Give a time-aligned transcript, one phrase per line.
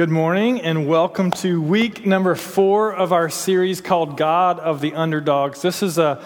[0.00, 4.94] Good morning and welcome to week number four of our series called God of the
[4.94, 5.60] Underdogs.
[5.60, 6.24] This is a,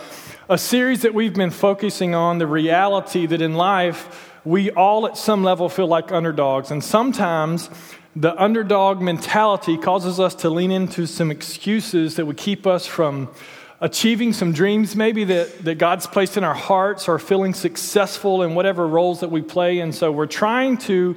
[0.49, 5.17] a series that we've been focusing on the reality that in life we all at
[5.17, 6.71] some level feel like underdogs.
[6.71, 7.69] And sometimes
[8.15, 13.29] the underdog mentality causes us to lean into some excuses that would keep us from
[13.81, 18.55] achieving some dreams maybe that, that God's placed in our hearts or feeling successful in
[18.55, 19.81] whatever roles that we play.
[19.81, 21.17] And so we're trying to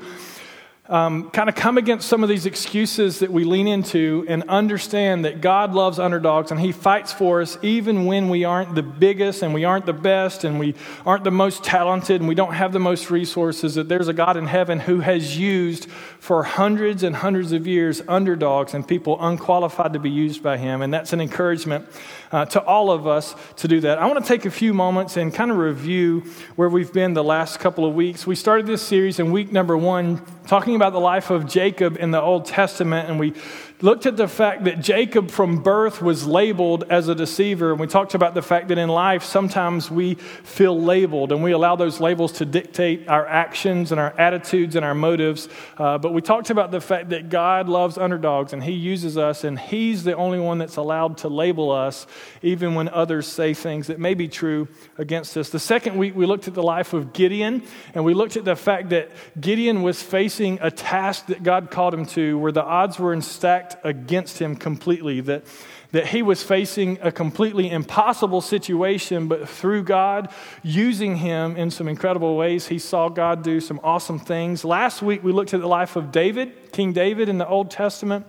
[0.90, 5.26] um, kind of come against some of these excuses that we lean into and understand
[5.26, 9.42] that God loves underdogs and He fights for us even when we aren't the biggest
[9.42, 10.76] and we aren't the best and we
[11.06, 13.76] aren't the most talented and we don't have the most resources.
[13.76, 15.90] That there's a God in heaven who has used
[16.20, 20.82] for hundreds and hundreds of years underdogs and people unqualified to be used by Him.
[20.82, 21.88] And that's an encouragement
[22.32, 23.98] uh, to all of us to do that.
[23.98, 26.24] I want to take a few moments and kind of review
[26.56, 28.26] where we've been the last couple of weeks.
[28.26, 32.12] We started this series in week number one talking about the life of Jacob in
[32.12, 33.34] the Old Testament, and we
[33.80, 37.72] looked at the fact that Jacob from birth was labeled as a deceiver.
[37.72, 41.52] And we talked about the fact that in life, sometimes we feel labeled and we
[41.52, 45.48] allow those labels to dictate our actions and our attitudes and our motives.
[45.78, 49.44] Uh, but we talked about the fact that God loves underdogs and He uses us,
[49.44, 52.08] and He's the only one that's allowed to label us,
[52.42, 55.50] even when others say things that may be true against us.
[55.50, 57.62] The second week, we looked at the life of Gideon,
[57.94, 61.94] and we looked at the fact that Gideon was facing a task that God called
[61.94, 65.44] him to where the odds were in stacked stacked against him completely, that,
[65.92, 70.30] that he was facing a completely impossible situation, but through God
[70.64, 74.64] using him in some incredible ways, he saw God do some awesome things.
[74.64, 78.26] Last week, we looked at the life of David, King David in the Old Testament.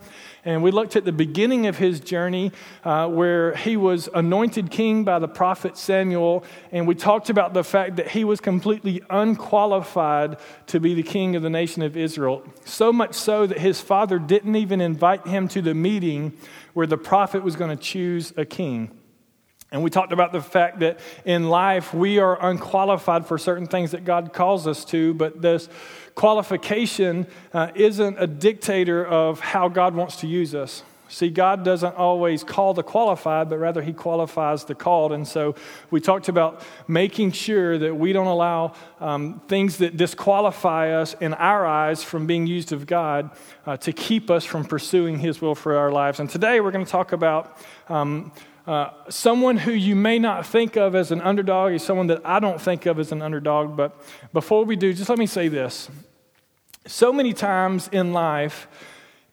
[0.48, 5.04] And we looked at the beginning of his journey uh, where he was anointed king
[5.04, 6.42] by the prophet Samuel.
[6.72, 11.36] And we talked about the fact that he was completely unqualified to be the king
[11.36, 12.42] of the nation of Israel.
[12.64, 16.32] So much so that his father didn't even invite him to the meeting
[16.72, 18.97] where the prophet was going to choose a king.
[19.70, 23.90] And we talked about the fact that in life we are unqualified for certain things
[23.90, 25.68] that God calls us to, but this
[26.14, 30.82] qualification uh, isn't a dictator of how God wants to use us.
[31.10, 35.12] See, God doesn't always call the qualified, but rather He qualifies the called.
[35.12, 35.54] And so
[35.90, 41.32] we talked about making sure that we don't allow um, things that disqualify us in
[41.34, 43.30] our eyes from being used of God
[43.66, 46.20] uh, to keep us from pursuing His will for our lives.
[46.20, 47.58] And today we're going to talk about.
[47.88, 48.32] Um,
[48.68, 52.38] uh, someone who you may not think of as an underdog is someone that I
[52.38, 53.78] don't think of as an underdog.
[53.78, 53.98] But
[54.34, 55.88] before we do, just let me say this.
[56.86, 58.68] So many times in life,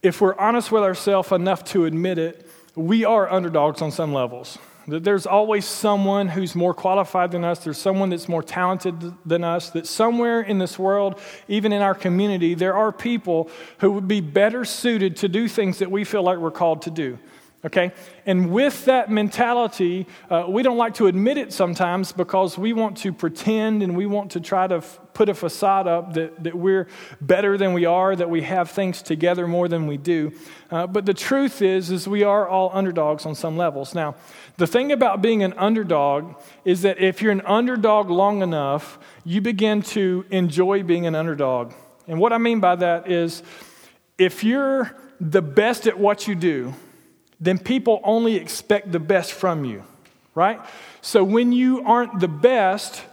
[0.01, 4.57] if we're honest with ourselves enough to admit it, we are underdogs on some levels.
[4.88, 7.62] There's always someone who's more qualified than us.
[7.62, 9.72] There's someone that's more talented than us.
[9.72, 11.19] That somewhere in this world,
[11.50, 15.79] even in our community, there are people who would be better suited to do things
[15.79, 17.19] that we feel like we're called to do.
[17.65, 17.93] Okay?
[18.27, 22.97] And with that mentality, uh, we don't like to admit it sometimes because we want
[22.97, 26.53] to pretend and we want to try to f- put a facade up that, that
[26.53, 26.87] we're
[27.21, 30.31] better than we are, that we have things together more than we do.
[30.69, 33.95] Uh, but the truth is, is we are all underdogs on some levels.
[33.95, 34.13] Now,
[34.57, 39.41] the thing about being an underdog is that if you're an underdog long enough, you
[39.41, 41.73] begin to enjoy being an underdog.
[42.07, 43.41] And what I mean by that is
[44.19, 46.75] if you're the best at what you do,
[47.40, 49.84] then people only expect the best from you,
[50.34, 50.59] right?
[51.01, 53.03] So when you aren't the best,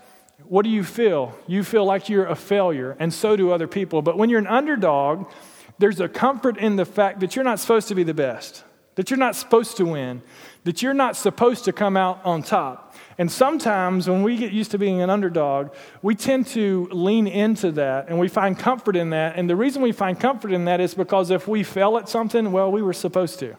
[0.44, 1.36] what do you feel?
[1.46, 4.02] You feel like you're a failure, and so do other people.
[4.02, 5.30] But when you're an underdog,
[5.78, 9.10] there's a comfort in the fact that you're not supposed to be the best, that
[9.10, 10.22] you're not supposed to win,
[10.64, 12.94] that you're not supposed to come out on top.
[13.18, 17.72] And sometimes when we get used to being an underdog, we tend to lean into
[17.72, 19.36] that and we find comfort in that.
[19.36, 22.52] And the reason we find comfort in that is because if we fail at something,
[22.52, 23.56] well, we were supposed to.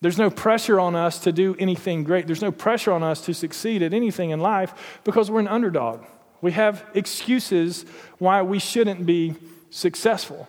[0.00, 2.26] There's no pressure on us to do anything great.
[2.26, 6.04] There's no pressure on us to succeed at anything in life because we're an underdog.
[6.42, 7.86] We have excuses
[8.18, 9.34] why we shouldn't be
[9.70, 10.48] successful.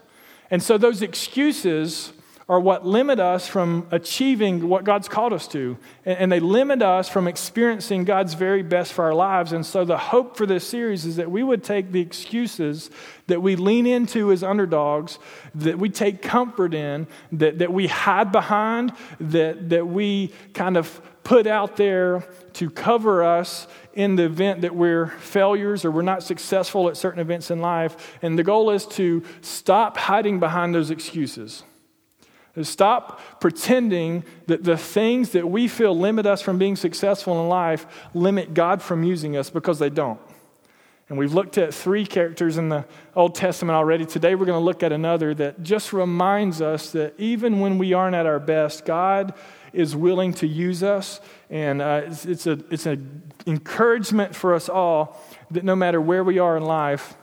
[0.51, 2.11] And so those excuses
[2.49, 5.77] are what limit us from achieving what God's called us to.
[6.05, 9.51] And, they limit us from experiencing God's very best for our lives.
[9.51, 12.89] And so the hope for this series is that we would take the excuses
[13.27, 15.19] that we lean into as underdogs,
[15.55, 21.01] that we take comfort in, that, that we hide behind, that, that we kind of
[21.25, 26.23] put out there to cover us in the event that we're failures or we're not
[26.23, 28.17] successful at certain events in life.
[28.21, 31.63] And the goal is to stop hiding behind those excuses.
[32.65, 37.85] Stop pretending that the things that we feel limit us from being successful in life
[38.13, 40.19] limit God from using us because they don't.
[41.09, 44.05] And we've looked at three characters in the Old Testament already.
[44.05, 47.93] Today we're going to look at another that just reminds us that even when we
[47.93, 49.33] aren't at our best, God
[49.71, 51.21] is willing to use us.
[51.49, 55.21] And uh, it's, it's, a, it's an encouragement for us all
[55.51, 57.15] that no matter where we are in life,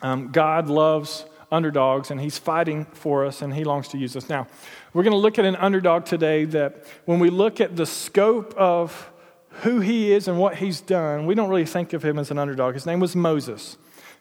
[0.00, 4.28] um, God loves underdogs and He's fighting for us and He longs to use us.
[4.28, 4.48] Now,
[4.92, 8.54] we're going to look at an underdog today that when we look at the scope
[8.56, 9.12] of
[9.60, 12.38] who he is and what he's done, we don't really think of him as an
[12.38, 12.74] underdog.
[12.74, 13.76] His name was Moses.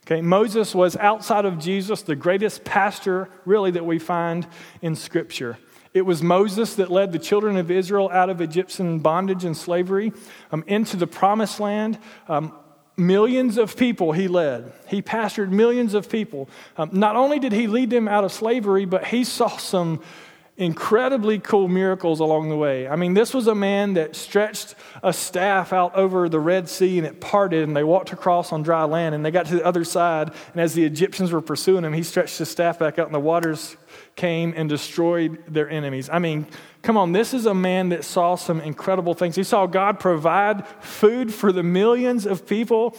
[0.06, 4.48] Okay, Moses was outside of Jesus the greatest pastor, really, that we find
[4.82, 5.58] in Scripture.
[5.94, 10.12] It was Moses that led the children of Israel out of Egyptian bondage and slavery
[10.52, 12.00] um, into the promised land.
[12.28, 12.54] Um,
[13.08, 14.72] millions of people he led.
[14.88, 16.50] He pastored millions of people.
[16.78, 20.02] Um, not only did he lead them out of slavery, but he saw some
[20.58, 22.88] incredibly cool miracles along the way.
[22.88, 27.00] I mean, this was a man that stretched a staff out over the Red Sea
[27.00, 29.66] and it parted, and they walked across on dry land, and they got to the
[29.66, 30.32] other side.
[30.52, 33.20] And as the Egyptians were pursuing him, he stretched his staff back out, and the
[33.20, 33.76] waters
[34.16, 36.10] came and destroyed their enemies.
[36.12, 36.46] I mean,
[36.82, 39.36] come on, this is a man that saw some incredible things.
[39.36, 42.96] He saw God provide food for the millions of people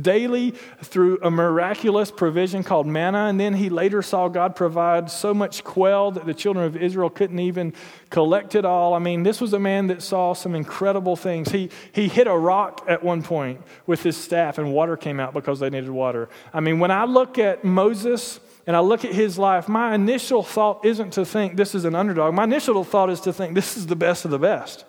[0.00, 0.52] daily
[0.82, 3.26] through a miraculous provision called manna.
[3.26, 7.10] And then he later saw God provide so much quail that the children of Israel
[7.10, 7.72] couldn't even
[8.10, 8.94] collect it all.
[8.94, 11.50] I mean, this was a man that saw some incredible things.
[11.50, 15.32] He, he hit a rock at one point with his staff, and water came out
[15.32, 16.28] because they needed water.
[16.52, 20.42] I mean, when I look at Moses, and I look at his life, my initial
[20.42, 22.34] thought isn't to think this is an underdog.
[22.34, 24.84] My initial thought is to think this is the best of the best.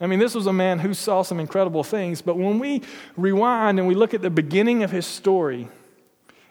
[0.00, 2.82] I mean, this was a man who saw some incredible things, but when we
[3.16, 5.68] rewind and we look at the beginning of his story,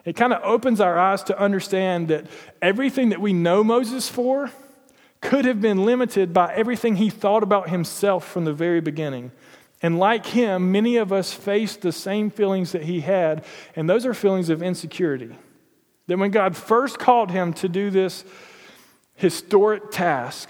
[0.05, 2.25] it kind of opens our eyes to understand that
[2.61, 4.51] everything that we know Moses for
[5.21, 9.31] could have been limited by everything he thought about himself from the very beginning.
[9.81, 13.43] And like him, many of us face the same feelings that he had,
[13.75, 15.35] and those are feelings of insecurity.
[16.09, 18.25] That when God first called him to do this
[19.13, 20.49] historic task,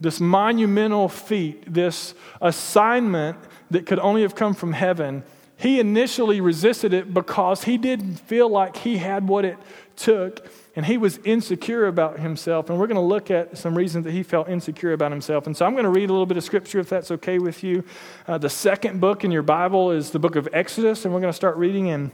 [0.00, 3.36] this monumental feat, this assignment
[3.70, 5.22] that could only have come from heaven,
[5.58, 9.58] he initially resisted it because he didn't feel like he had what it
[9.94, 12.70] took and he was insecure about himself.
[12.70, 15.46] And we're going to look at some reasons that he felt insecure about himself.
[15.46, 17.62] And so I'm going to read a little bit of scripture if that's okay with
[17.62, 17.84] you.
[18.26, 21.32] Uh, the second book in your Bible is the book of Exodus, and we're going
[21.32, 22.10] to start reading in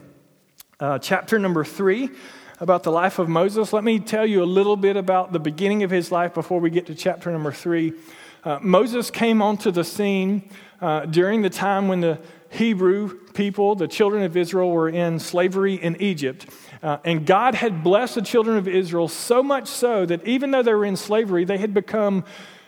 [0.80, 2.10] uh, chapter number three
[2.60, 5.82] about the life of Moses, let me tell you a little bit about the beginning
[5.82, 7.94] of his life before we get to chapter number three.
[8.44, 10.50] Uh, Moses came onto the scene
[10.82, 12.18] uh, during the time when the
[12.50, 16.46] Hebrew people, the children of Israel, were in slavery in Egypt.
[16.82, 20.62] Uh, and God had blessed the children of Israel so much so that even though
[20.62, 22.24] they were in slavery, they had become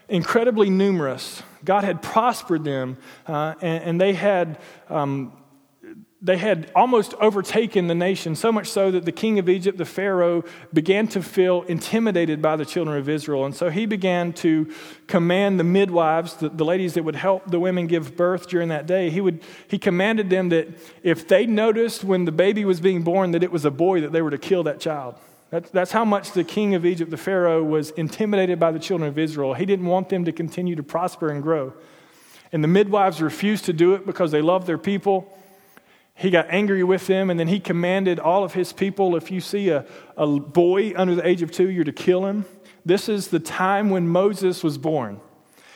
[0.08, 1.42] incredibly numerous.
[1.64, 2.96] God had prospered them,
[3.26, 4.58] uh, and, and, they had
[4.90, 5.32] um,
[6.24, 9.84] they had almost overtaken the nation, so much so that the king of Egypt, the
[9.84, 13.44] Pharaoh, began to feel intimidated by the children of Israel.
[13.44, 14.72] And so he began to
[15.08, 18.86] command the midwives, the, the, ladies that would help the women give birth during that
[18.86, 20.69] day, he, would, he commanded them that
[21.02, 24.12] if they noticed when the baby was being born that it was a boy, that
[24.12, 25.16] they were to kill that child.
[25.50, 29.08] That's, that's how much the king of Egypt, the Pharaoh, was intimidated by the children
[29.08, 29.54] of Israel.
[29.54, 31.74] He didn't want them to continue to prosper and grow.
[32.52, 35.36] And the midwives refused to do it because they loved their people
[36.22, 39.40] he got angry with them, and then he commanded all of his people if you
[39.40, 39.84] see a,
[40.16, 42.44] a boy under the age of two, you're to kill him.
[42.84, 45.20] This is the time when Moses was born.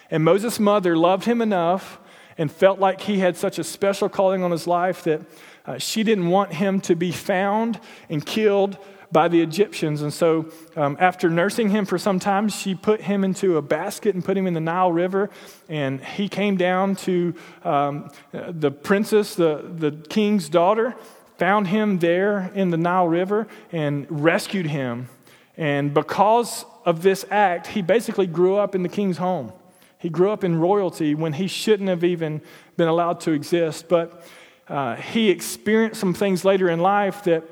[0.08, 1.98] And Moses' mother loved him enough
[2.38, 5.22] and felt like he had such a special calling on his life that
[5.66, 8.78] uh, she didn't want him to be found and killed
[9.12, 10.02] by the Egyptians.
[10.02, 14.14] And so, um, after nursing him for some time, she put him into a basket
[14.14, 15.30] and put him in the Nile River.
[15.68, 17.34] And he came down to
[17.64, 20.94] um, the princess, the, the king's daughter,
[21.38, 25.08] found him there in the Nile River and rescued him.
[25.56, 29.52] And because of this act, he basically grew up in the king's home.
[29.98, 32.42] He grew up in royalty when he shouldn't have even
[32.76, 33.88] been allowed to exist.
[33.88, 34.22] But
[34.68, 37.44] uh, he experienced some things later in life that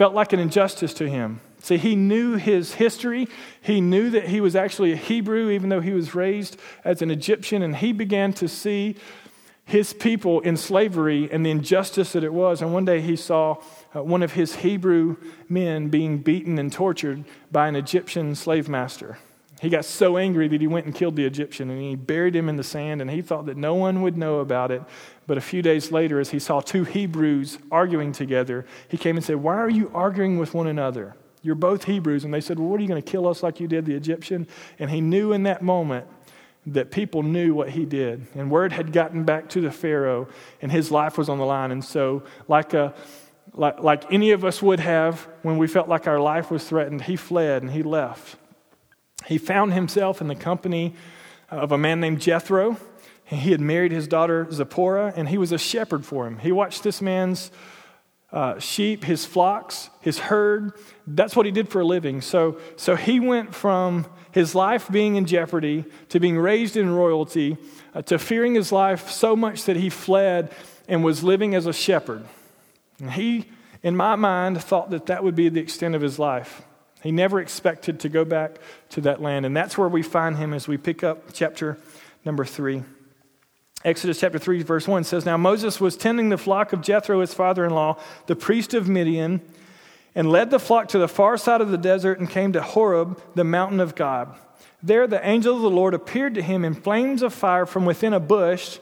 [0.00, 1.42] felt like an injustice to him.
[1.58, 3.28] See, he knew his history.
[3.60, 7.10] He knew that he was actually a Hebrew, even though he was raised as an
[7.10, 8.96] Egyptian, and he began to see
[9.66, 12.62] his people in slavery and the injustice that it was.
[12.62, 13.58] And one day he saw
[13.94, 15.18] uh, one of his Hebrew
[15.50, 19.18] men being beaten and tortured by an Egyptian slave master.
[19.60, 22.48] He got so angry that he went and killed the Egyptian and he buried him
[22.48, 24.82] in the sand, and he thought that no one would know about it.
[25.26, 29.24] But a few days later, as he saw two Hebrews arguing together, he came and
[29.24, 31.14] said, Why are you arguing with one another?
[31.42, 32.24] You're both Hebrews.
[32.24, 33.94] And they said, Well, what are you going to kill us like you did the
[33.94, 34.48] Egyptian?
[34.78, 36.06] And he knew in that moment
[36.66, 38.26] that people knew what he did.
[38.34, 40.28] And word had gotten back to the Pharaoh,
[40.62, 41.70] and his life was on the line.
[41.70, 42.94] And so, like a
[43.52, 47.02] like, like any of us would have when we felt like our life was threatened,
[47.02, 48.36] he fled and he left.
[49.26, 50.94] He found himself in the company
[51.50, 52.76] of a man named Jethro.
[53.24, 56.38] He had married his daughter Zipporah, and he was a shepherd for him.
[56.38, 57.50] He watched this man's
[58.32, 60.72] uh, sheep, his flocks, his herd.
[61.06, 62.20] That's what he did for a living.
[62.20, 67.56] So, so he went from his life being in jeopardy to being raised in royalty
[67.94, 70.52] uh, to fearing his life so much that he fled
[70.88, 72.24] and was living as a shepherd.
[73.00, 73.46] And he,
[73.82, 76.62] in my mind, thought that that would be the extent of his life.
[77.02, 78.56] He never expected to go back
[78.90, 79.46] to that land.
[79.46, 81.78] And that's where we find him as we pick up chapter
[82.24, 82.82] number three.
[83.82, 87.32] Exodus chapter 3, verse 1 says Now Moses was tending the flock of Jethro, his
[87.32, 89.40] father in law, the priest of Midian,
[90.14, 93.18] and led the flock to the far side of the desert and came to Horeb,
[93.34, 94.36] the mountain of God.
[94.82, 98.12] There the angel of the Lord appeared to him in flames of fire from within
[98.12, 98.78] a bush.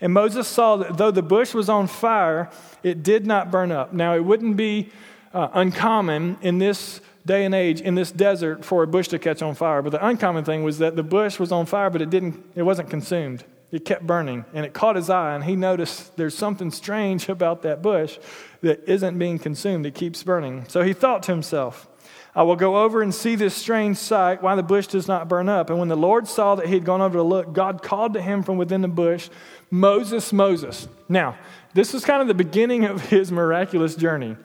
[0.00, 2.50] And Moses saw that though the bush was on fire,
[2.82, 3.92] it did not burn up.
[3.92, 4.90] Now, it wouldn't be
[5.32, 9.42] uh, uncommon in this day and age in this desert for a bush to catch
[9.42, 9.82] on fire.
[9.82, 12.62] But the uncommon thing was that the bush was on fire, but it didn't, it
[12.62, 13.44] wasn't consumed.
[13.72, 17.62] It kept burning, and it caught his eye, and he noticed there's something strange about
[17.62, 18.18] that bush
[18.62, 19.86] that isn't being consumed.
[19.86, 20.64] It keeps burning.
[20.68, 21.86] So he thought to himself,
[22.34, 25.48] I will go over and see this strange sight, why the bush does not burn
[25.48, 25.70] up.
[25.70, 28.22] And when the Lord saw that he had gone over to look, God called to
[28.22, 29.28] him from within the bush,
[29.70, 30.88] Moses, Moses.
[31.08, 31.36] Now,
[31.74, 34.36] this is kind of the beginning of his miraculous journey.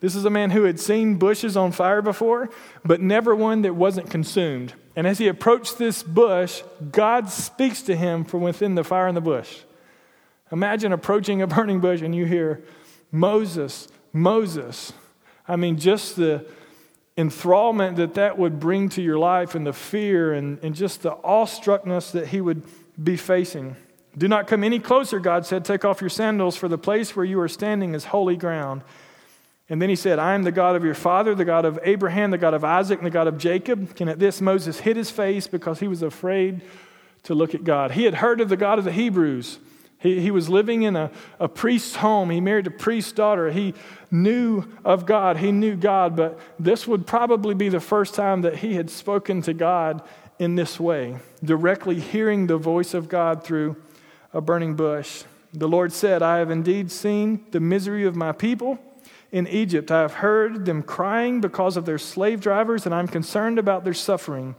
[0.00, 2.48] This is a man who had seen bushes on fire before,
[2.84, 4.74] but never one that wasn't consumed.
[4.96, 9.14] And as he approached this bush, God speaks to him from within the fire in
[9.14, 9.60] the bush.
[10.50, 12.62] Imagine approaching a burning bush and you hear,
[13.12, 14.92] Moses, Moses.
[15.46, 16.46] I mean, just the
[17.16, 21.12] enthrallment that that would bring to your life and the fear and, and just the
[21.12, 22.62] awestruckness that he would
[23.02, 23.76] be facing.
[24.16, 25.64] Do not come any closer, God said.
[25.64, 28.82] Take off your sandals, for the place where you are standing is holy ground.
[29.70, 32.32] And then he said, I am the God of your father, the God of Abraham,
[32.32, 33.94] the God of Isaac, and the God of Jacob.
[34.00, 36.60] And at this, Moses hid his face because he was afraid
[37.22, 37.92] to look at God.
[37.92, 39.60] He had heard of the God of the Hebrews.
[40.00, 42.30] He, he was living in a, a priest's home.
[42.30, 43.52] He married a priest's daughter.
[43.52, 43.74] He
[44.10, 45.36] knew of God.
[45.36, 49.40] He knew God, but this would probably be the first time that he had spoken
[49.42, 50.02] to God
[50.40, 53.76] in this way, directly hearing the voice of God through
[54.32, 55.22] a burning bush.
[55.52, 58.80] The Lord said, I have indeed seen the misery of my people
[59.32, 59.90] in Egypt.
[59.90, 63.94] I have heard them crying because of their slave drivers, and I'm concerned about their
[63.94, 64.54] suffering.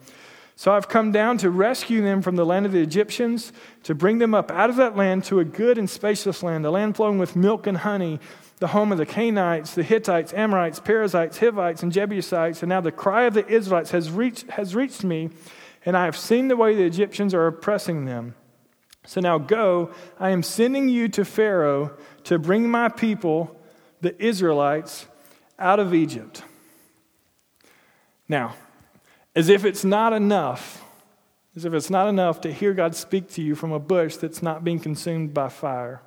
[0.56, 3.52] So I've come down to rescue them from the land of the Egyptians,
[3.84, 6.72] to bring them up out of that land to a good and spacious land, a
[6.72, 8.20] land flowing with milk and honey,
[8.60, 12.62] the home of the Canaanites, the Hittites, Amorites, Perizzites, Hivites, and Jebusites.
[12.62, 15.32] And now the cry of the Israelites has reached, has reached me,
[15.84, 18.36] and I have seen the way the Egyptians are oppressing them.
[19.06, 23.60] So now go, I am sending you to Pharaoh to bring my people
[24.02, 25.08] the Israelites
[25.58, 26.44] out of Egypt.
[28.28, 28.56] Now,
[29.36, 30.84] as if it's not enough,
[31.56, 34.42] as if it's not enough to hear God speak to you from a bush that's
[34.42, 36.02] not being consumed by fire.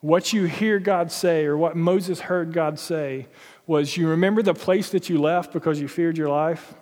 [0.00, 3.26] What you hear God say, or what Moses heard God say,
[3.66, 6.74] was you remember the place that you left because you feared your life?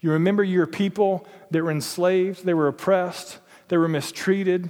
[0.00, 4.68] You remember your people that were enslaved, they were oppressed, they were mistreated,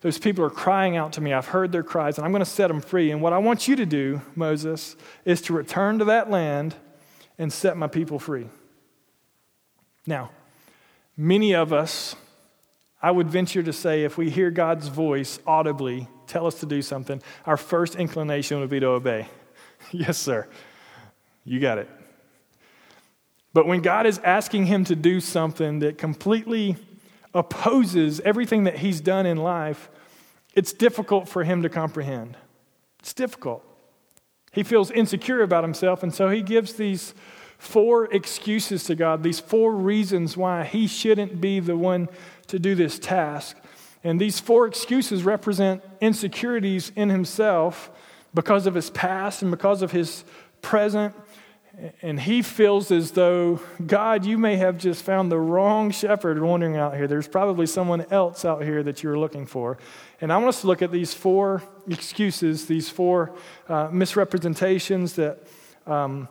[0.00, 1.32] those people are crying out to me.
[1.32, 3.10] I've heard their cries, and I'm going to set them free.
[3.10, 6.74] And what I want you to do, Moses, is to return to that land
[7.38, 8.46] and set my people free.
[10.06, 10.30] Now,
[11.16, 12.16] many of us,
[13.02, 16.80] I would venture to say, if we hear God's voice audibly tell us to do
[16.80, 19.28] something, our first inclination would be to obey.
[19.90, 20.48] yes, sir.
[21.44, 21.88] You got it.
[23.52, 26.76] But when God is asking him to do something that completely
[27.34, 29.88] opposes everything that he's done in life,
[30.54, 32.36] it's difficult for him to comprehend.
[32.98, 33.64] It's difficult.
[34.52, 37.14] He feels insecure about himself, and so he gives these
[37.58, 42.08] four excuses to God, these four reasons why he shouldn't be the one
[42.48, 43.56] to do this task.
[44.02, 47.90] And these four excuses represent insecurities in himself
[48.32, 50.24] because of his past and because of his
[50.62, 51.14] present
[52.02, 56.76] and he feels as though, God, you may have just found the wrong shepherd wandering
[56.76, 57.06] out here.
[57.06, 59.78] There's probably someone else out here that you're looking for.
[60.20, 63.34] And I want us to look at these four excuses, these four
[63.68, 65.38] uh, misrepresentations that
[65.86, 66.28] um,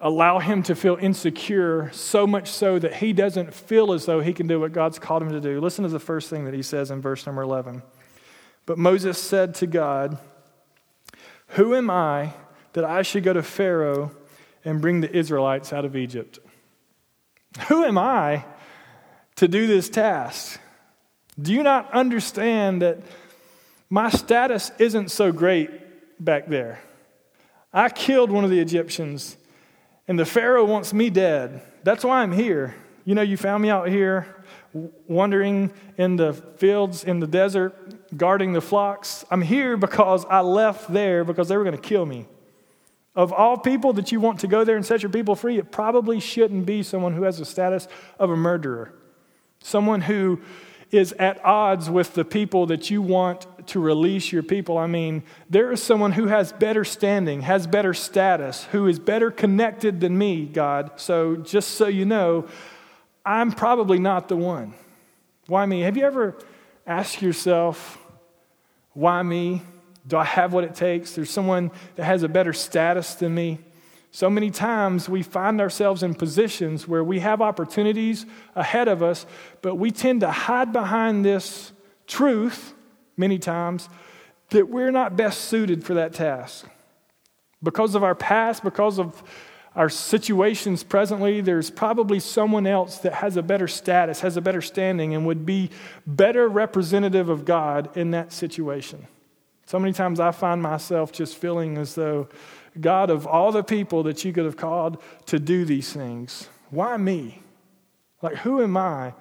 [0.00, 4.34] allow him to feel insecure, so much so that he doesn't feel as though he
[4.34, 5.60] can do what God's called him to do.
[5.60, 7.82] Listen to the first thing that he says in verse number 11.
[8.66, 10.18] But Moses said to God,
[11.48, 12.34] Who am I
[12.74, 14.10] that I should go to Pharaoh?
[14.64, 16.38] And bring the Israelites out of Egypt.
[17.68, 18.44] Who am I
[19.36, 20.60] to do this task?
[21.40, 23.00] Do you not understand that
[23.90, 25.70] my status isn't so great
[26.24, 26.80] back there?
[27.72, 29.36] I killed one of the Egyptians,
[30.06, 31.62] and the Pharaoh wants me dead.
[31.82, 32.74] That's why I'm here.
[33.04, 34.44] You know, you found me out here
[35.06, 39.24] wandering in the fields in the desert, guarding the flocks.
[39.30, 42.26] I'm here because I left there because they were going to kill me.
[43.16, 45.70] Of all people that you want to go there and set your people free, it
[45.70, 47.86] probably shouldn't be someone who has the status
[48.18, 48.92] of a murderer,
[49.60, 50.40] someone who
[50.90, 54.78] is at odds with the people that you want to release your people.
[54.78, 59.30] I mean, there is someone who has better standing, has better status, who is better
[59.30, 60.92] connected than me, God.
[60.96, 62.46] So just so you know,
[63.24, 64.74] I'm probably not the one.
[65.46, 65.80] Why me?
[65.80, 66.36] Have you ever
[66.86, 67.98] asked yourself,
[68.92, 69.62] why me?
[70.06, 71.14] Do I have what it takes?
[71.14, 73.58] There's someone that has a better status than me.
[74.10, 79.26] So many times we find ourselves in positions where we have opportunities ahead of us,
[79.60, 81.72] but we tend to hide behind this
[82.06, 82.74] truth
[83.16, 83.88] many times
[84.50, 86.66] that we're not best suited for that task.
[87.62, 89.22] Because of our past, because of
[89.74, 94.62] our situations presently, there's probably someone else that has a better status, has a better
[94.62, 95.70] standing, and would be
[96.06, 99.08] better representative of God in that situation.
[99.66, 102.28] So many times I find myself just feeling as though,
[102.80, 106.96] God, of all the people that you could have called to do these things, why
[106.96, 107.42] me?
[108.20, 109.14] Like, who am I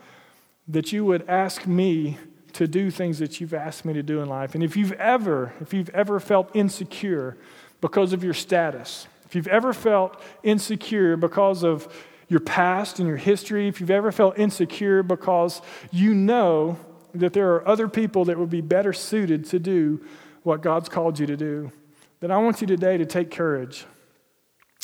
[0.67, 2.17] that you would ask me
[2.53, 4.55] to do things that you've asked me to do in life?
[4.55, 7.37] And if you've ever, if you've ever felt insecure
[7.81, 11.87] because of your status, if you've ever felt insecure because of
[12.27, 16.77] your past and your history, if you've ever felt insecure because you know
[17.13, 20.03] that there are other people that would be better suited to do
[20.43, 21.71] what God's called you to do,
[22.19, 23.85] then I want you today to take courage.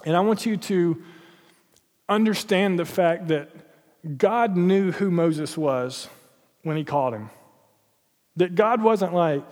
[0.06, 1.02] And I want you to
[2.08, 3.50] understand the fact that
[4.18, 6.08] God knew who Moses was
[6.64, 7.30] when he called him.
[8.38, 9.44] That God wasn't like,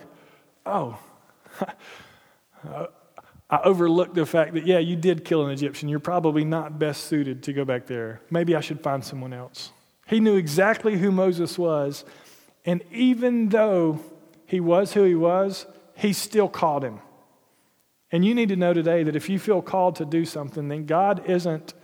[0.64, 0.98] oh,
[3.50, 5.88] I overlooked the fact that, yeah, you did kill an Egyptian.
[5.88, 8.20] You're probably not best suited to go back there.
[8.30, 9.72] Maybe I should find someone else.
[10.06, 12.04] He knew exactly who Moses was.
[12.64, 14.00] And even though
[14.46, 15.66] he was who he was,
[15.98, 17.00] he still called him.
[18.12, 20.86] And you need to know today that if you feel called to do something, then
[20.86, 21.74] God isn't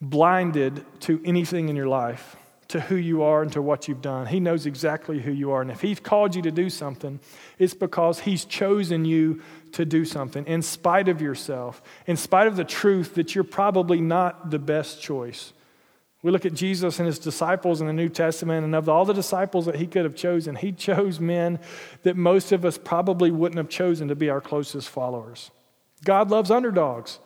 [0.00, 2.36] blinded to anything in your life,
[2.68, 4.26] to who you are and to what you've done.
[4.26, 5.60] He knows exactly who you are.
[5.62, 7.18] And if He's called you to do something,
[7.58, 12.56] it's because He's chosen you to do something in spite of yourself, in spite of
[12.56, 15.52] the truth that you're probably not the best choice.
[16.22, 19.14] We look at Jesus and his disciples in the New Testament, and of all the
[19.14, 21.58] disciples that he could have chosen, he chose men
[22.02, 25.50] that most of us probably wouldn't have chosen to be our closest followers.
[26.04, 27.18] God loves underdogs.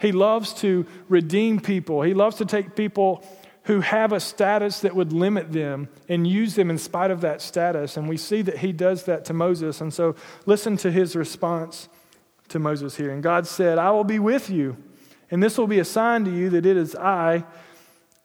[0.00, 2.02] He loves to redeem people.
[2.02, 3.24] He loves to take people
[3.64, 7.40] who have a status that would limit them and use them in spite of that
[7.40, 7.96] status.
[7.96, 9.80] And we see that he does that to Moses.
[9.80, 11.88] And so listen to his response
[12.48, 13.12] to Moses here.
[13.12, 14.76] And God said, I will be with you,
[15.30, 17.44] and this will be a sign to you that it is I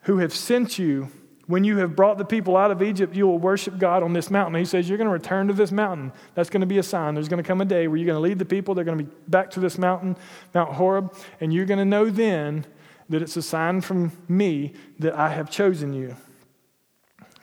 [0.07, 1.09] who have sent you.
[1.47, 4.31] When you have brought the people out of Egypt, you will worship God on this
[4.31, 4.59] mountain.
[4.59, 6.11] He says, You're going to return to this mountain.
[6.33, 7.13] That's going to be a sign.
[7.13, 8.73] There's going to come a day where you're going to lead the people.
[8.73, 10.17] They're going to be back to this mountain,
[10.53, 12.65] Mount Horeb, and you're going to know then
[13.09, 16.15] that it's a sign from me that I have chosen you.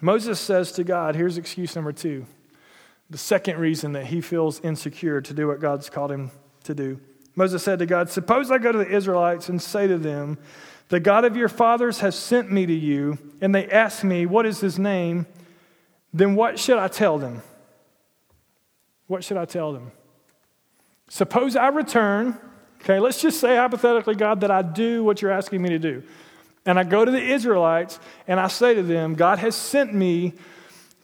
[0.00, 2.26] Moses says to God, Here's excuse number two.
[3.10, 6.30] The second reason that he feels insecure to do what God's called him
[6.64, 7.00] to do.
[7.36, 10.38] Moses said to God, Suppose I go to the Israelites and say to them,
[10.88, 14.46] the God of your fathers has sent me to you, and they ask me, What
[14.46, 15.26] is his name?
[16.12, 17.42] Then what should I tell them?
[19.08, 19.90] What should I tell them?
[21.08, 22.38] Suppose I return,
[22.80, 26.02] okay, let's just say hypothetically, God, that I do what you're asking me to do.
[26.64, 30.32] And I go to the Israelites and I say to them, God has sent me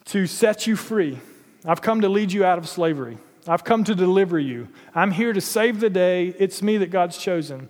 [0.06, 1.18] to set you free.
[1.64, 3.18] I've come to lead you out of slavery.
[3.46, 4.68] I've come to deliver you.
[4.94, 6.34] I'm here to save the day.
[6.38, 7.68] It's me that God's chosen.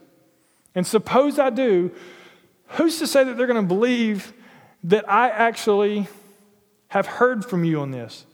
[0.75, 1.91] And suppose I do,
[2.69, 4.33] who's to say that they're going to believe
[4.85, 6.09] that I actually
[6.89, 8.27] have heard from you on this?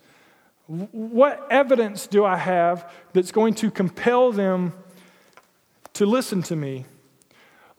[0.67, 4.73] What evidence do I have that's going to compel them
[5.95, 6.85] to listen to me?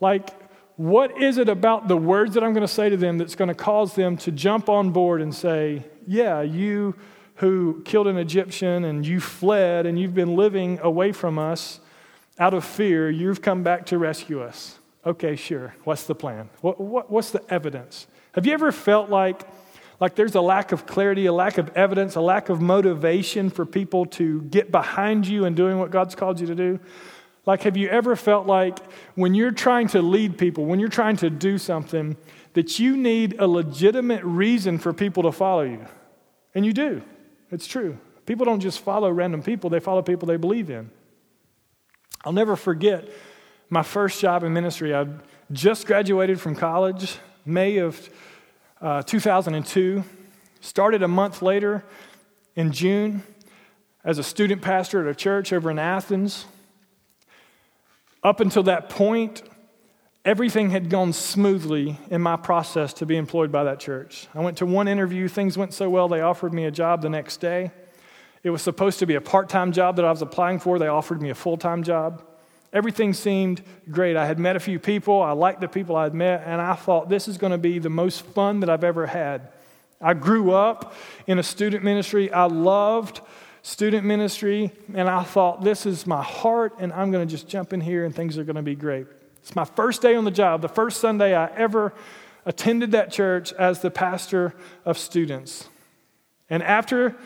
[0.00, 0.30] Like,
[0.76, 3.48] what is it about the words that I'm going to say to them that's going
[3.48, 6.94] to cause them to jump on board and say, Yeah, you
[7.36, 11.80] who killed an Egyptian and you fled and you've been living away from us
[12.38, 14.78] out of fear, you've come back to rescue us.
[15.04, 15.74] Okay, sure.
[15.84, 16.50] What's the plan?
[16.60, 18.06] What, what, what's the evidence?
[18.32, 19.42] Have you ever felt like,
[20.00, 23.64] like there's a lack of clarity, a lack of evidence, a lack of motivation for
[23.64, 26.80] people to get behind you and doing what God's called you to do?
[27.46, 28.78] Like, have you ever felt like
[29.14, 32.16] when you're trying to lead people, when you're trying to do something,
[32.52, 35.86] that you need a legitimate reason for people to follow you?
[36.54, 37.02] And you do.
[37.50, 37.96] It's true.
[38.26, 40.90] People don't just follow random people, they follow people they believe in.
[42.28, 43.08] I'll never forget
[43.70, 44.94] my first job in ministry.
[44.94, 45.06] I
[45.50, 48.10] just graduated from college, May of
[48.82, 50.04] uh, 2002.
[50.60, 51.82] Started a month later
[52.54, 53.22] in June
[54.04, 56.44] as a student pastor at a church over in Athens.
[58.22, 59.40] Up until that point,
[60.22, 64.28] everything had gone smoothly in my process to be employed by that church.
[64.34, 67.08] I went to one interview, things went so well, they offered me a job the
[67.08, 67.70] next day.
[68.42, 70.88] It was supposed to be a part time job that I was applying for, they
[70.88, 72.22] offered me a full time job.
[72.72, 74.14] Everything seemed great.
[74.16, 77.08] I had met a few people, I liked the people I'd met, and I thought
[77.08, 79.48] this is going to be the most fun that I've ever had.
[80.00, 80.94] I grew up
[81.26, 82.30] in a student ministry.
[82.30, 83.20] I loved
[83.62, 87.72] student ministry, and I thought, this is my heart, and I'm going to just jump
[87.72, 89.06] in here and things are going to be great.
[89.42, 91.92] It's my first day on the job, the first Sunday I ever
[92.44, 95.68] attended that church as the pastor of students.
[96.48, 97.16] And after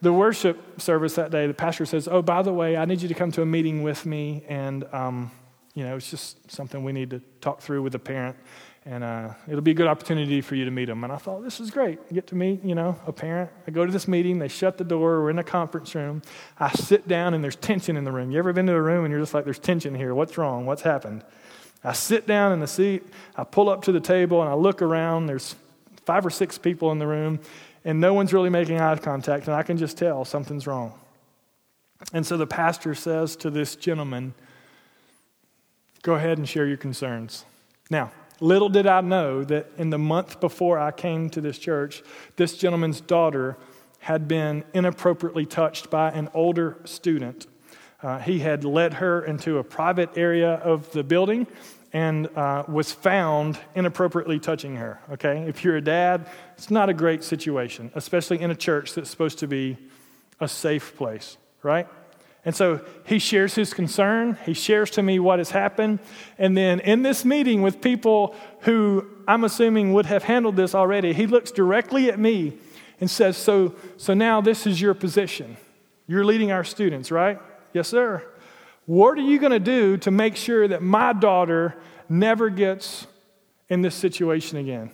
[0.00, 3.08] the worship service that day, the pastor says, Oh, by the way, I need you
[3.08, 5.30] to come to a meeting with me, and, um,
[5.74, 8.36] you know, it's just something we need to talk through with the parent
[8.86, 11.04] and uh, it'll be a good opportunity for you to meet them.
[11.04, 11.98] And I thought, this is great.
[12.10, 13.50] I get to meet, you know, a parent.
[13.66, 16.22] I go to this meeting, they shut the door, we're in a conference room.
[16.58, 18.30] I sit down, and there's tension in the room.
[18.30, 20.14] You ever been to a room and you're just like, there's tension here?
[20.14, 20.64] What's wrong?
[20.64, 21.24] What's happened?
[21.84, 23.04] I sit down in the seat,
[23.36, 25.26] I pull up to the table, and I look around.
[25.26, 25.56] There's
[26.04, 27.40] five or six people in the room,
[27.84, 30.98] and no one's really making eye contact, and I can just tell something's wrong.
[32.12, 34.34] And so the pastor says to this gentleman,
[36.02, 37.44] Go ahead and share your concerns.
[37.90, 42.02] Now, Little did I know that in the month before I came to this church,
[42.36, 43.58] this gentleman's daughter
[44.00, 47.46] had been inappropriately touched by an older student.
[48.02, 51.46] Uh, he had led her into a private area of the building
[51.92, 55.00] and uh, was found inappropriately touching her.
[55.12, 55.44] Okay?
[55.48, 59.38] If you're a dad, it's not a great situation, especially in a church that's supposed
[59.40, 59.76] to be
[60.38, 61.86] a safe place, right?
[62.44, 64.38] And so he shares his concern.
[64.46, 65.98] He shares to me what has happened.
[66.38, 71.12] And then in this meeting with people who I'm assuming would have handled this already,
[71.12, 72.56] he looks directly at me
[72.98, 75.58] and says, So, so now this is your position.
[76.06, 77.38] You're leading our students, right?
[77.74, 78.24] Yes, sir.
[78.90, 81.76] What are you going to do to make sure that my daughter
[82.08, 83.06] never gets
[83.68, 84.90] in this situation again?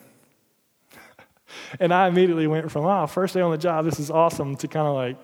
[1.80, 4.68] and I immediately went from, wow, first day on the job, this is awesome, to
[4.68, 5.16] kind of like,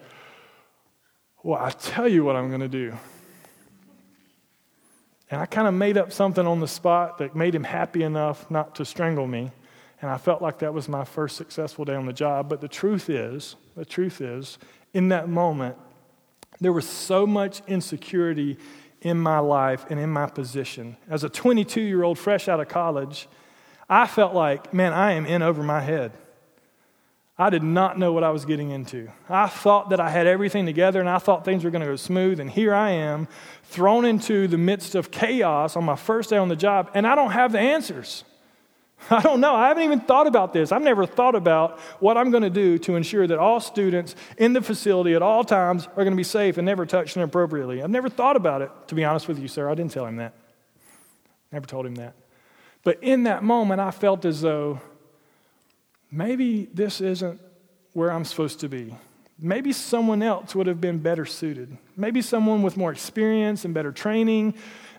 [1.43, 2.97] well, I tell you what I'm going to do.
[5.31, 8.51] And I kind of made up something on the spot that made him happy enough
[8.51, 9.51] not to strangle me.
[10.01, 12.49] And I felt like that was my first successful day on the job.
[12.49, 14.57] But the truth is, the truth is,
[14.95, 15.77] in that moment,
[16.65, 18.59] there was so much insecurity
[19.01, 20.97] in my life and in my position.
[21.09, 23.29] As a 22 year old fresh out of college,
[23.89, 26.13] I felt like, man, I am in over my head.
[27.39, 29.11] I did not know what I was getting into.
[29.29, 31.97] I thought that I had everything together and I thought things were going to go
[31.97, 32.39] smooth.
[32.39, 33.27] And here I am,
[33.65, 37.15] thrown into the midst of chaos on my first day on the job, and I
[37.15, 38.25] don't have the answers.
[39.11, 39.55] I don't know.
[39.55, 40.73] I haven't even thought about this.
[40.73, 44.53] I've never thought about what I'm going to do to ensure that all students in
[44.53, 47.83] the facility at all times are going to be safe and never touched inappropriately.
[47.83, 49.69] I've never thought about it, to be honest with you, sir.
[49.69, 50.35] I didn't tell him that.
[51.51, 52.15] Never told him that.
[52.85, 54.81] But in that moment, I felt as though
[56.11, 57.41] maybe this isn't
[57.93, 58.95] where I'm supposed to be.
[59.39, 61.77] Maybe someone else would have been better suited.
[61.97, 64.55] Maybe someone with more experience and better training.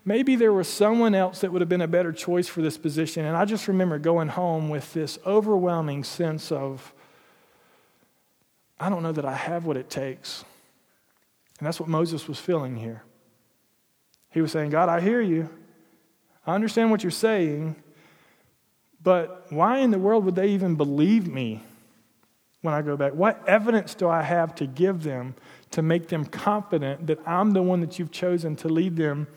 [0.05, 3.25] Maybe there was someone else that would have been a better choice for this position.
[3.25, 6.93] And I just remember going home with this overwhelming sense of,
[8.79, 10.43] I don't know that I have what it takes.
[11.59, 13.03] And that's what Moses was feeling here.
[14.31, 15.49] He was saying, God, I hear you.
[16.45, 17.77] I understand what you're saying,
[19.01, 21.63] but why in the world would they even believe me
[22.61, 23.13] when I go back?
[23.13, 25.35] What evidence do I have to give them
[25.71, 29.27] to make them confident that I'm the one that you've chosen to lead them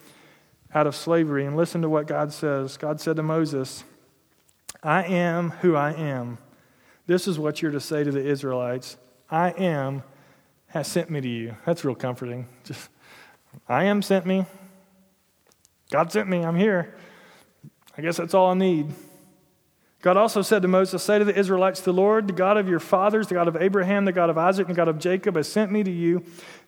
[0.76, 1.46] out of slavery?
[1.46, 2.76] And listen to what God says.
[2.76, 3.82] God said to Moses,
[4.82, 6.36] I am who I am.
[7.06, 8.98] This is what you're to say to the Israelites
[9.30, 10.02] I am
[10.68, 11.56] has sent me to you.
[11.64, 12.46] That's real comforting.
[12.64, 12.90] Just,
[13.68, 14.44] I am sent me.
[15.90, 16.44] God sent me.
[16.44, 16.94] I'm here.
[17.96, 18.92] I guess that's all I need.
[20.02, 22.80] God also said to Moses, Say to the Israelites, The Lord, the God of your
[22.80, 25.48] fathers, the God of Abraham, the God of Isaac, and the God of Jacob, has
[25.48, 26.22] sent me to you.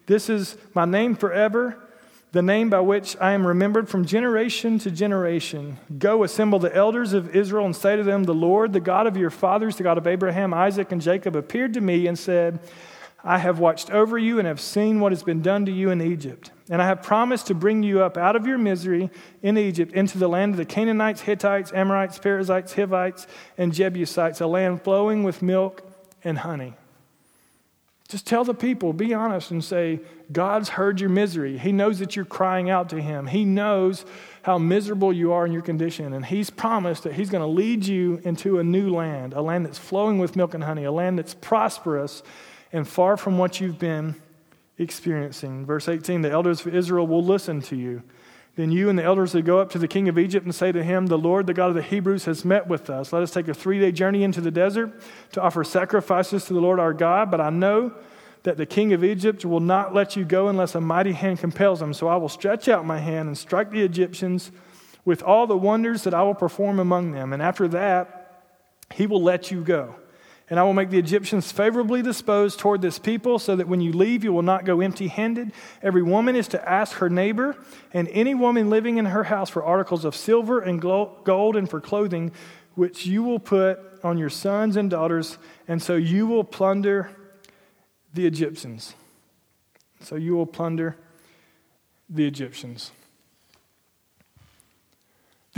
[0.07, 1.88] This is my name forever,
[2.33, 5.79] the name by which I am remembered from generation to generation.
[5.99, 9.17] Go assemble the elders of Israel and say to them, The Lord, the God of
[9.17, 12.61] your fathers, the God of Abraham, Isaac, and Jacob, appeared to me and said,
[13.25, 16.01] I have watched over you and have seen what has been done to you in
[16.01, 16.53] Egypt.
[16.71, 19.11] And I have promised to bring you up out of your misery
[19.43, 24.47] in Egypt into the land of the Canaanites, Hittites, Amorites, Perizzites, Hivites, and Jebusites, a
[24.47, 25.83] land flowing with milk
[26.23, 26.75] and honey.
[28.09, 30.01] Just tell the people, be honest, and say,
[30.33, 31.59] God's heard your misery.
[31.59, 33.27] He knows that you're crying out to Him.
[33.27, 34.07] He knows
[34.43, 36.15] how miserable you are in your condition.
[36.15, 39.67] And He's promised that He's going to lead you into a new land, a land
[39.67, 42.23] that's flowing with milk and honey, a land that's prosperous
[42.73, 44.17] and far from what you've been
[44.79, 45.67] experiencing.
[45.67, 48.03] Verse 18 The elders of Israel will listen to you.
[48.59, 50.73] Then you and the elders will go up to the king of Egypt and say
[50.73, 53.13] to him, The Lord, the God of the Hebrews, has met with us.
[53.13, 56.61] Let us take a three day journey into the desert to offer sacrifices to the
[56.61, 57.31] Lord our God.
[57.31, 57.93] But I know
[58.43, 61.81] that the king of Egypt will not let you go unless a mighty hand compels
[61.81, 61.95] him.
[61.95, 64.51] So I will stretch out my hand and strike the Egyptians
[65.05, 67.33] with all the wonders that I will perform among them.
[67.33, 68.43] And after that,
[68.93, 69.95] he will let you go.
[70.51, 73.93] And I will make the Egyptians favorably disposed toward this people, so that when you
[73.93, 75.53] leave, you will not go empty handed.
[75.83, 77.57] Every woman is to ask her neighbor,
[77.93, 81.81] and any woman living in her house for articles of silver and gold and for
[81.81, 82.33] clothing,
[82.75, 87.11] which you will put on your sons and daughters, and so you will plunder
[88.15, 88.95] the Egyptians.
[90.01, 90.97] So you will plunder
[92.09, 92.93] the Egyptians.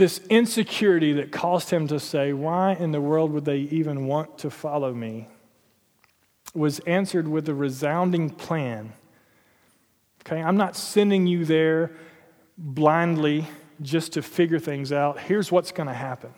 [0.01, 4.39] This insecurity that caused him to say, Why in the world would they even want
[4.39, 5.27] to follow me?
[6.55, 8.93] was answered with a resounding plan.
[10.21, 11.91] Okay, I'm not sending you there
[12.57, 13.45] blindly
[13.79, 15.19] just to figure things out.
[15.19, 16.33] Here's what's going to happen.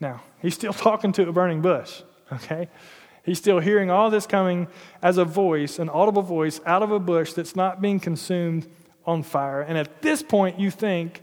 [0.00, 2.70] Now, he's still talking to a burning bush, okay?
[3.24, 4.66] He's still hearing all this coming
[5.00, 8.66] as a voice, an audible voice out of a bush that's not being consumed
[9.06, 9.60] on fire.
[9.60, 11.22] And at this point, you think,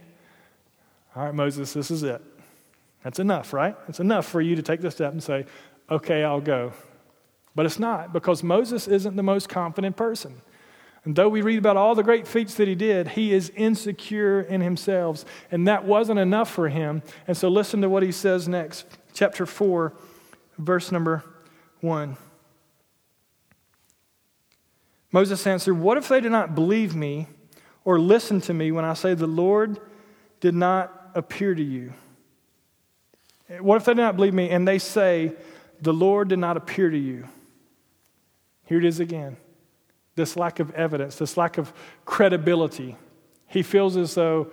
[1.16, 2.22] all right, Moses, this is it.
[3.04, 3.76] That's enough, right?
[3.88, 5.46] It's enough for you to take the step and say,
[5.90, 6.74] okay, I'll go.
[7.56, 10.42] But it's not because Moses isn't the most confident person.
[11.06, 14.42] And though we read about all the great feats that he did, he is insecure
[14.42, 15.24] in himself.
[15.50, 17.02] And that wasn't enough for him.
[17.28, 18.86] And so listen to what he says next.
[19.14, 19.94] Chapter 4,
[20.58, 21.24] verse number
[21.82, 22.18] 1.
[25.12, 27.28] Moses answered, What if they do not believe me
[27.86, 29.80] or listen to me when I say the Lord
[30.40, 31.94] did not appear to you?
[33.60, 35.34] What if they do not believe me and they say,
[35.82, 37.28] The Lord did not appear to you?
[38.66, 39.38] Here it is again
[40.16, 41.72] this lack of evidence, this lack of
[42.06, 42.98] credibility.
[43.48, 44.52] He feels as though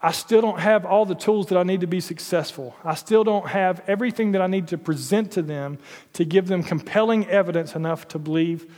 [0.00, 2.76] I still don't have all the tools that I need to be successful.
[2.84, 5.78] I still don't have everything that I need to present to them
[6.12, 8.72] to give them compelling evidence enough to believe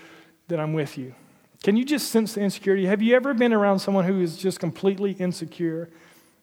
[0.48, 1.14] that I'm with you.
[1.62, 2.86] Can you just sense the insecurity?
[2.86, 5.90] Have you ever been around someone who is just completely insecure?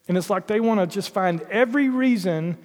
[0.08, 2.56] And it's like they want to just find every reason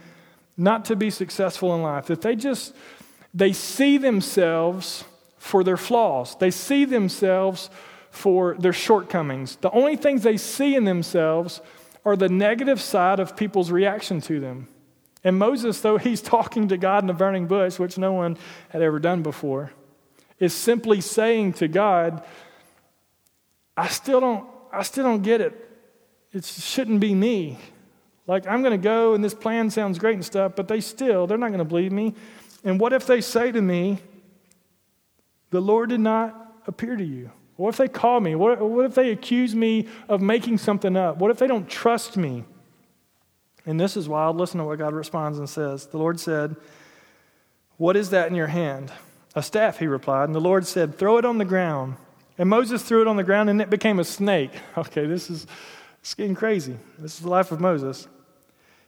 [0.56, 2.08] not to be successful in life.
[2.08, 2.74] That they just
[3.34, 5.04] they see themselves
[5.38, 6.36] for their flaws.
[6.38, 7.70] They see themselves
[8.12, 9.58] for their shortcomings.
[9.58, 11.62] The only things they see in themselves
[12.06, 14.68] are the negative side of people's reaction to them.
[15.24, 18.38] And Moses, though he's talking to God in a burning bush, which no one
[18.70, 19.72] had ever done before,
[20.40, 22.24] is simply saying to God,
[23.76, 25.73] I still don't, I still don't get it.
[26.34, 27.60] It shouldn't be me.
[28.26, 31.28] Like, I'm going to go and this plan sounds great and stuff, but they still,
[31.28, 32.16] they're not going to believe me.
[32.64, 34.00] And what if they say to me,
[35.52, 37.32] The Lord did not appear to you?
[37.56, 38.34] What if they call me?
[38.36, 41.18] What, what if they accuse me of making something up?
[41.18, 42.46] What if they don't trust me?
[43.66, 44.38] And this is wild.
[44.38, 45.86] Listen to what God responds and says.
[45.88, 46.56] The Lord said,
[47.78, 48.92] What is that in your hand?
[49.36, 50.26] A staff, he replied.
[50.26, 51.96] And the Lord said, Throw it on the ground.
[52.38, 54.52] And Moses threw it on the ground and it became a snake.
[54.78, 55.46] Okay, this is
[56.04, 56.76] it's getting crazy.
[57.00, 58.10] This is the life of Moses.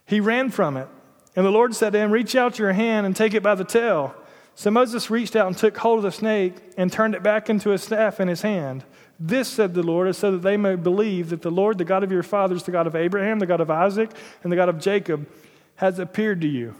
[0.04, 0.86] He ran from it.
[1.34, 3.64] And the Lord said to him, Reach out your hand and take it by the
[3.64, 4.14] tail.
[4.54, 7.72] So Moses reached out and took hold of the snake and turned it back into
[7.72, 8.84] a staff in his hand.
[9.18, 12.04] This, said the Lord, is so that they may believe that the Lord, the God
[12.04, 14.10] of your fathers, the God of Abraham, the God of Isaac,
[14.42, 15.26] and the God of Jacob,
[15.76, 16.74] has appeared to you.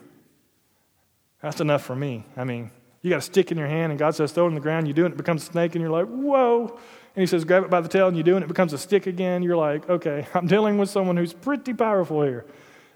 [1.40, 2.26] That's enough for me.
[2.36, 2.70] I mean,
[3.06, 4.88] you got a stick in your hand, and God says, throw it in the ground.
[4.88, 6.76] You do it, and it becomes a snake, and you're like, whoa.
[7.14, 8.72] And He says, grab it by the tail, and you do it, and it becomes
[8.72, 9.44] a stick again.
[9.44, 12.44] You're like, okay, I'm dealing with someone who's pretty powerful here.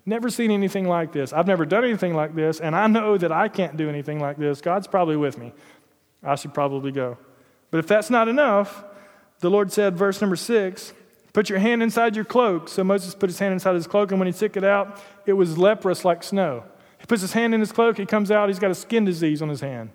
[0.05, 1.33] Never seen anything like this.
[1.33, 4.37] I've never done anything like this, and I know that I can't do anything like
[4.37, 4.61] this.
[4.61, 5.53] God's probably with me.
[6.25, 7.17] I should probably go.
[7.71, 8.83] But if that's not enough,
[9.39, 10.93] the Lord said, verse number six,
[11.33, 12.69] put your hand inside your cloak.
[12.69, 15.35] So Moses put his hand inside his cloak, and when he took it out, it
[15.35, 16.65] was leprous like snow.
[16.99, 19.41] He puts his hand in his cloak, he comes out, he's got a skin disease
[19.41, 19.91] on his hand.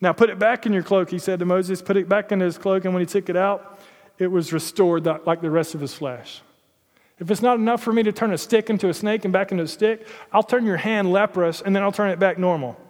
[0.00, 2.44] Now put it back in your cloak, he said to Moses, put it back into
[2.44, 3.78] his cloak, and when he took it out,
[4.18, 6.42] it was restored like the rest of his flesh.
[7.18, 9.52] If it's not enough for me to turn a stick into a snake and back
[9.52, 12.80] into a stick, I'll turn your hand leprous and then I'll turn it back normal.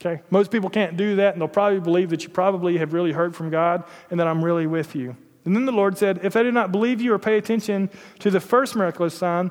[0.00, 0.22] Okay?
[0.30, 3.34] Most people can't do that, and they'll probably believe that you probably have really heard
[3.36, 5.16] from God and that I'm really with you.
[5.44, 8.30] And then the Lord said, If they do not believe you or pay attention to
[8.30, 9.50] the first miraculous sign,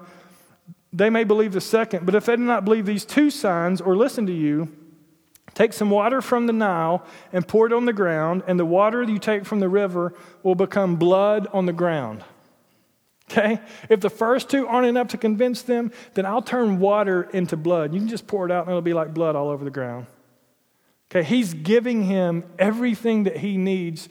[0.93, 2.05] they may believe the second.
[2.05, 4.71] But if they do not believe these two signs or listen to you,
[5.57, 9.01] Take some water from the Nile and pour it on the ground, and the water
[9.01, 12.23] you take from the river will become blood on the ground.
[13.31, 13.59] Okay?
[13.89, 17.91] If the first two aren't enough to convince them, then I'll turn water into blood.
[17.91, 20.05] You can just pour it out and it'll be like blood all over the ground.
[21.09, 21.23] Okay?
[21.23, 24.09] He's giving him everything that he needs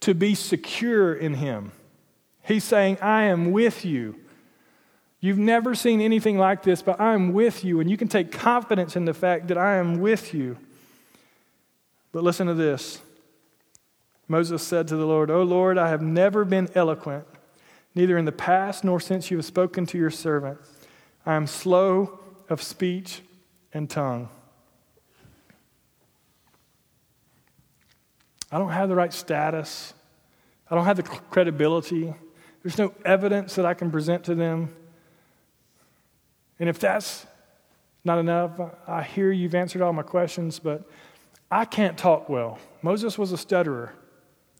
[0.00, 1.72] to be secure in him.
[2.42, 4.14] He's saying, I am with you.
[5.20, 8.32] You've never seen anything like this, but I am with you, and you can take
[8.32, 10.56] confidence in the fact that I am with you.
[12.16, 13.02] But listen to this
[14.26, 17.26] Moses said to the Lord, O Lord, I have never been eloquent,
[17.94, 20.58] neither in the past nor since you have spoken to your servant.
[21.26, 23.20] I am slow of speech
[23.74, 24.30] and tongue.
[28.50, 29.92] I don't have the right status.
[30.70, 32.14] I don't have the credibility.
[32.62, 34.74] There's no evidence that I can present to them.
[36.58, 37.26] And if that's
[38.04, 40.88] not enough, I hear you've answered all my questions, but
[41.50, 42.58] I can't talk well.
[42.82, 43.92] Moses was a stutterer.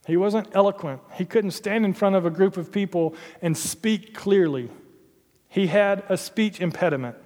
[0.06, 1.00] He wasn't eloquent.
[1.14, 4.70] He couldn't stand in front of a group of people and speak clearly.
[5.48, 7.16] He had a speech impediment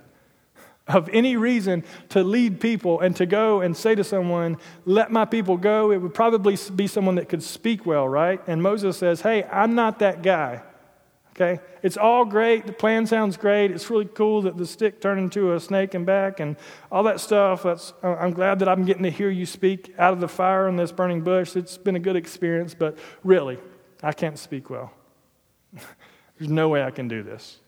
[0.89, 5.25] of any reason to lead people and to go and say to someone, Let my
[5.25, 5.93] people go.
[5.93, 8.41] It would probably be someone that could speak well, right?
[8.47, 10.63] And Moses says, Hey, I'm not that guy.
[11.37, 11.61] Okay?
[11.83, 12.67] It's all great.
[12.67, 13.71] The plan sounds great.
[13.71, 16.57] It's really cool that the stick turned into a snake and back and
[16.91, 17.63] all that stuff.
[17.63, 20.69] That's, uh, I'm glad that I'm getting to hear you speak out of the fire
[20.69, 21.57] in this burning bush.
[21.57, 23.59] It's been a good experience, but really,
[24.03, 24.93] I can't speak well.
[26.39, 27.59] There's no way I can do this.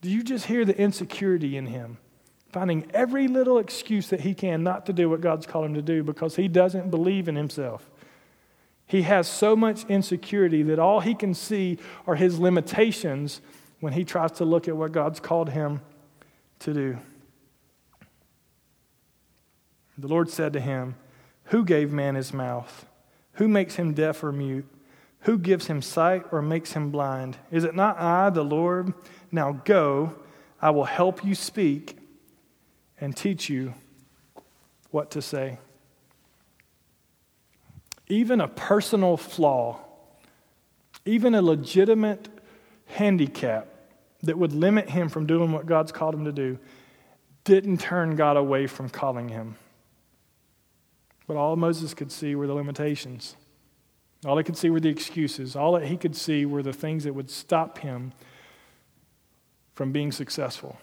[0.00, 1.98] Do you just hear the insecurity in him?
[2.52, 5.82] Finding every little excuse that he can not to do what God's called him to
[5.82, 7.89] do because he doesn't believe in himself.
[8.90, 13.40] He has so much insecurity that all he can see are his limitations
[13.78, 15.80] when he tries to look at what God's called him
[16.58, 16.98] to do.
[19.96, 20.96] The Lord said to him,
[21.44, 22.84] Who gave man his mouth?
[23.34, 24.66] Who makes him deaf or mute?
[25.20, 27.36] Who gives him sight or makes him blind?
[27.52, 28.92] Is it not I, the Lord?
[29.30, 30.16] Now go,
[30.60, 31.96] I will help you speak
[33.00, 33.72] and teach you
[34.90, 35.58] what to say
[38.10, 39.78] even a personal flaw,
[41.04, 42.28] even a legitimate
[42.86, 43.68] handicap
[44.22, 46.58] that would limit him from doing what God's called him to do,
[47.44, 49.56] didn't turn God away from calling him.
[51.26, 53.36] But all Moses could see were the limitations.
[54.26, 55.56] All he could see were the excuses.
[55.56, 58.12] All that he could see were the things that would stop him
[59.72, 60.76] from being successful.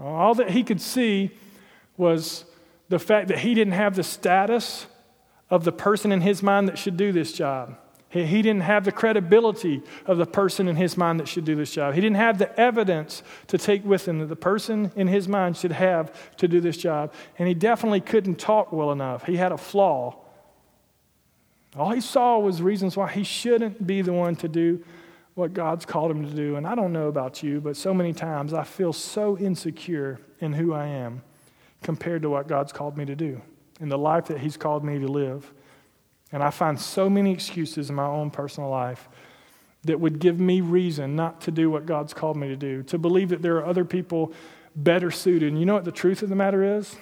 [0.00, 1.30] All that he could see
[1.96, 2.44] was
[2.88, 4.86] the fact that he didn't have the status
[5.50, 7.76] of the person in his mind that should do this job.
[8.08, 11.72] He, didn't have the credibility of the person in his mind that should do this
[11.72, 11.94] job.
[11.94, 15.56] He didn't have the evidence to take with him that the person in his mind
[15.56, 17.12] should have to do this job.
[17.40, 19.26] And he definitely couldn't talk well enough.
[19.26, 20.16] He had a flaw.
[21.76, 24.84] All he saw was reasons why he shouldn't be the one to do
[25.34, 26.54] what God's called him to do.
[26.54, 30.52] And I don't know about you, but so many times I feel so insecure in
[30.52, 31.22] who I am
[31.82, 33.42] compared to what God's called me to do
[33.80, 35.52] in the life that He's called me to live.
[36.32, 39.08] And I find so many excuses in my own personal life
[39.84, 42.98] that would give me reason not to do what God's called me to do, to
[42.98, 44.32] believe that there are other people
[44.74, 45.50] better suited.
[45.50, 46.96] And you know what the truth of the matter is?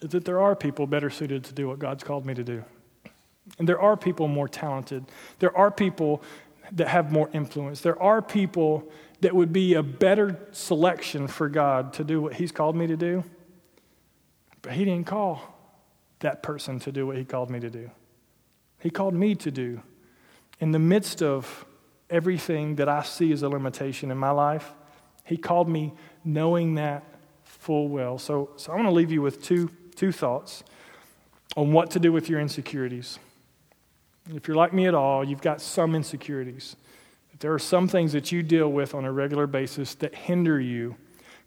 [0.00, 2.64] Is that there are people better suited to do what God's called me to do.
[3.58, 5.04] And there are people more talented.
[5.38, 6.22] There are people
[6.72, 7.80] that have more influence.
[7.80, 8.88] There are people
[9.20, 12.96] that would be a better selection for God to do what He's called me to
[12.96, 13.24] do.
[14.62, 15.42] But he didn't call
[16.20, 17.90] that person to do what he called me to do.
[18.78, 19.82] He called me to do.
[20.60, 21.66] In the midst of
[22.08, 24.72] everything that I see as a limitation in my life,
[25.24, 25.92] he called me
[26.24, 27.04] knowing that
[27.42, 28.18] full well.
[28.18, 30.62] So, so I want to leave you with two, two thoughts
[31.56, 33.18] on what to do with your insecurities.
[34.32, 36.76] If you're like me at all, you've got some insecurities.
[37.32, 40.60] If there are some things that you deal with on a regular basis that hinder
[40.60, 40.96] you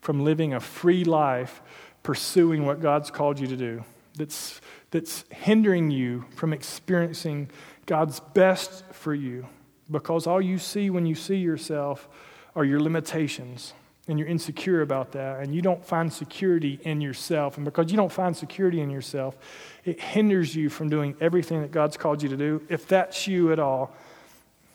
[0.01, 1.61] from living a free life
[2.05, 3.83] pursuing what God's called you to do,
[4.15, 7.49] that's, that's hindering you from experiencing
[7.87, 9.47] God's best for you.
[9.91, 12.07] Because all you see when you see yourself
[12.55, 13.73] are your limitations,
[14.07, 17.57] and you're insecure about that, and you don't find security in yourself.
[17.57, 19.35] And because you don't find security in yourself,
[19.83, 22.61] it hinders you from doing everything that God's called you to do.
[22.69, 23.95] If that's you at all,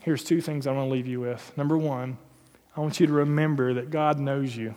[0.00, 1.52] here's two things I want to leave you with.
[1.56, 2.18] Number one,
[2.76, 4.74] I want you to remember that God knows you.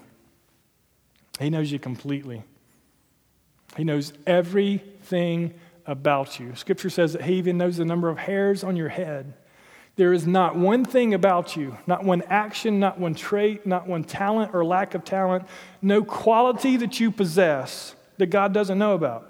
[1.40, 2.44] He knows you completely.
[3.76, 5.54] He knows everything
[5.86, 6.56] about you.
[6.56, 9.34] Scripture says that He even knows the number of hairs on your head.
[9.96, 14.04] There is not one thing about you, not one action, not one trait, not one
[14.04, 15.46] talent or lack of talent,
[15.82, 19.30] no quality that you possess that God doesn't know about.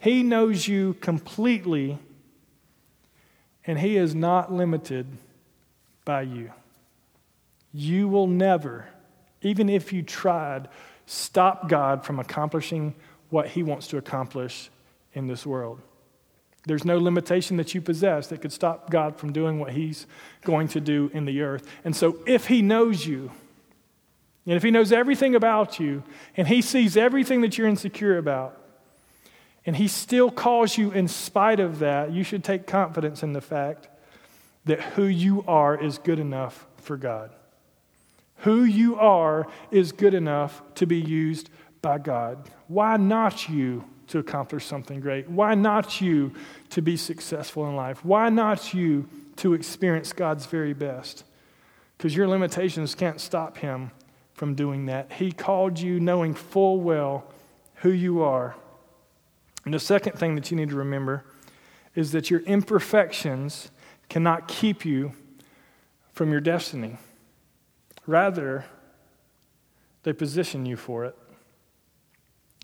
[0.00, 1.98] He knows you completely,
[3.64, 5.06] and He is not limited
[6.04, 6.52] by you.
[7.72, 8.88] You will never,
[9.42, 10.68] even if you tried,
[11.06, 12.94] stop God from accomplishing
[13.30, 14.70] what He wants to accomplish
[15.14, 15.80] in this world.
[16.66, 20.06] There's no limitation that you possess that could stop God from doing what He's
[20.42, 21.66] going to do in the earth.
[21.84, 23.30] And so, if He knows you,
[24.46, 26.02] and if He knows everything about you,
[26.36, 28.60] and He sees everything that you're insecure about,
[29.64, 33.40] and He still calls you in spite of that, you should take confidence in the
[33.40, 33.88] fact
[34.64, 37.30] that who you are is good enough for God.
[38.38, 41.50] Who you are is good enough to be used
[41.82, 42.50] by God.
[42.68, 45.28] Why not you to accomplish something great?
[45.28, 46.32] Why not you
[46.70, 48.04] to be successful in life?
[48.04, 51.24] Why not you to experience God's very best?
[51.96, 53.90] Because your limitations can't stop Him
[54.34, 55.12] from doing that.
[55.12, 57.24] He called you knowing full well
[57.76, 58.54] who you are.
[59.64, 61.24] And the second thing that you need to remember
[61.94, 63.70] is that your imperfections
[64.08, 65.12] cannot keep you
[66.12, 66.98] from your destiny.
[68.06, 68.64] Rather,
[70.04, 71.16] they position you for it.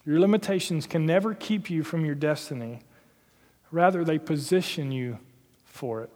[0.04, 2.80] Your limitations can never keep you from your destiny.
[3.70, 5.18] Rather, they position you
[5.64, 6.10] for it.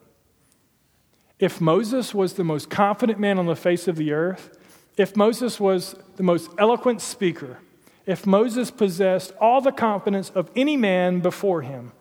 [1.39, 4.59] If Moses was the most confident man on the face of the earth,
[4.97, 7.59] if Moses was the most eloquent speaker,
[8.07, 11.93] if Moses possessed all the confidence of any man before him,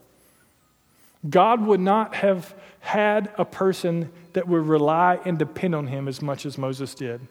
[1.29, 6.21] God would not have had a person that would rely and depend on him as
[6.21, 7.21] much as Moses did,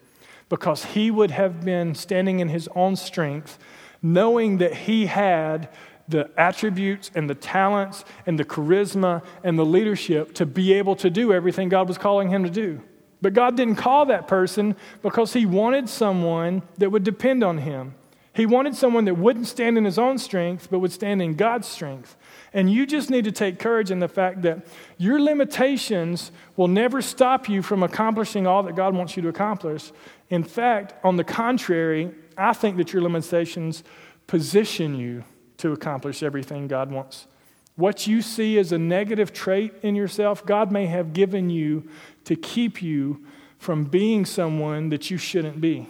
[0.49, 3.59] because he would have been standing in his own strength,
[4.03, 5.69] knowing that he had
[6.09, 11.09] the attributes and the talents and the charisma and the leadership to be able to
[11.09, 12.83] do everything God was calling him to do.
[13.23, 17.95] But God didn't call that person because he wanted someone that would depend on him.
[18.35, 21.69] He wanted someone that wouldn't stand in his own strength, but would stand in God's
[21.69, 22.17] strength.
[22.55, 24.65] And you just need to take courage in the fact that
[24.97, 29.91] your limitations will never stop you from accomplishing all that God wants you to accomplish.
[30.31, 33.83] In fact, on the contrary, I think that your limitations
[34.29, 35.25] position you
[35.59, 37.27] to accomplish everything God wants.
[37.75, 41.89] What you see as a negative trait in yourself, God may have given you
[42.25, 43.27] to keep you
[43.59, 45.89] from being someone that you shouldn't be.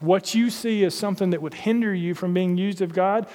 [0.00, 3.26] What you see as something that would hinder you from being used of God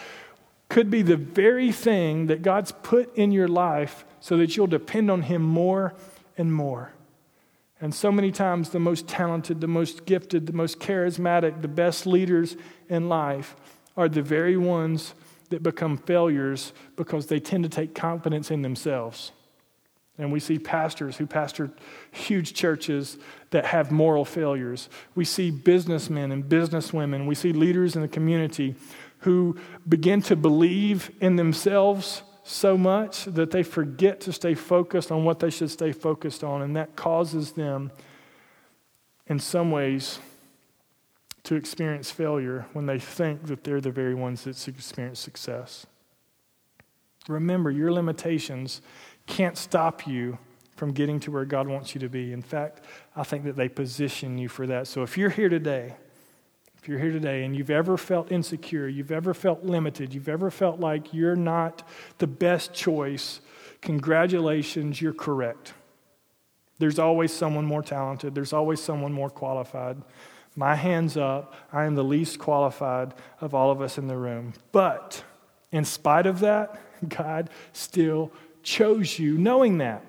[0.69, 5.09] could be the very thing that God's put in your life so that you'll depend
[5.09, 5.95] on Him more
[6.37, 6.93] and more.
[7.81, 12.05] And so many times, the most talented, the most gifted, the most charismatic, the best
[12.05, 12.55] leaders
[12.89, 13.55] in life
[13.95, 15.13] are the very ones
[15.49, 19.31] that become failures because they tend to take confidence in themselves.
[20.17, 21.71] And we see pastors who pastor
[22.11, 23.17] huge churches
[23.51, 24.89] that have moral failures.
[25.15, 27.25] We see businessmen and businesswomen.
[27.25, 28.75] We see leaders in the community
[29.19, 29.57] who
[29.87, 35.39] begin to believe in themselves so much that they forget to stay focused on what
[35.39, 36.61] they should stay focused on.
[36.61, 37.91] And that causes them,
[39.27, 40.19] in some ways,
[41.43, 45.85] to experience failure when they think that they're the very ones that experience success.
[47.27, 48.81] Remember, your limitations
[49.27, 50.37] can't stop you
[50.75, 52.33] from getting to where God wants you to be.
[52.33, 52.83] In fact,
[53.15, 54.87] I think that they position you for that.
[54.87, 55.95] So if you're here today,
[56.89, 60.79] you're here today and you've ever felt insecure, you've ever felt limited, you've ever felt
[60.79, 61.87] like you're not
[62.17, 63.41] the best choice,
[63.79, 65.73] congratulations, you're correct.
[66.79, 70.01] There's always someone more talented, there's always someone more qualified.
[70.55, 74.53] My hands up, I am the least qualified of all of us in the room.
[74.71, 75.23] But
[75.71, 78.31] in spite of that, God still
[78.63, 80.03] chose you knowing that.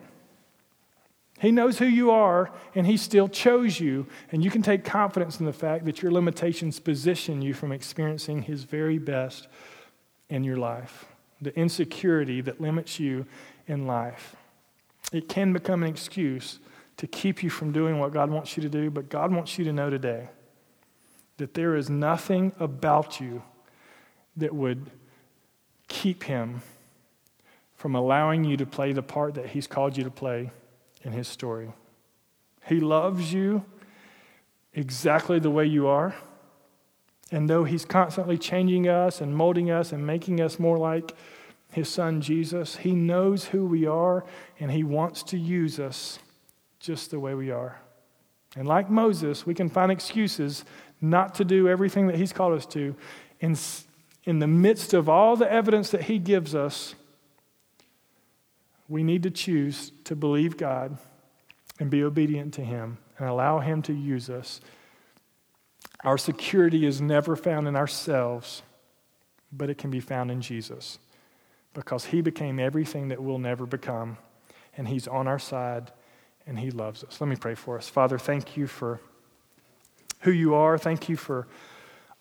[1.41, 4.07] He knows who you are, and He still chose you.
[4.31, 8.43] And you can take confidence in the fact that your limitations position you from experiencing
[8.43, 9.49] His very best
[10.29, 11.07] in your life.
[11.41, 13.25] The insecurity that limits you
[13.67, 14.37] in life.
[15.15, 16.59] It can become an excuse
[16.99, 19.65] to keep you from doing what God wants you to do, but God wants you
[19.65, 20.29] to know today
[21.39, 23.43] that there is nothing about you
[24.37, 24.91] that would
[25.89, 26.61] keep Him
[27.77, 30.51] from allowing you to play the part that He's called you to play
[31.03, 31.73] in His story.
[32.67, 33.65] He loves you
[34.75, 36.15] exactly the way you are.
[37.31, 41.13] And though He's constantly changing us and molding us and making us more like
[41.73, 44.25] His Son Jesus, He knows who we are
[44.59, 46.19] and He wants to use us
[46.79, 47.81] just the way we are.
[48.57, 50.65] And like Moses, we can find excuses
[51.01, 52.95] not to do everything that He's called us to.
[53.41, 53.57] In,
[54.25, 56.95] in the midst of all the evidence that He gives us,
[58.91, 60.99] we need to choose to believe God
[61.79, 64.61] and be obedient to Him and allow Him to use us.
[66.05, 68.63] Our security is never found in ourselves,
[69.53, 70.99] but it can be found in Jesus
[71.73, 74.19] because he became everything that we'll never become,
[74.77, 75.93] and he's on our side
[76.47, 77.21] and he loves us.
[77.21, 77.89] Let me pray for us.
[77.89, 79.01] Father, thank you for
[80.21, 80.79] who you are.
[80.79, 81.47] Thank you for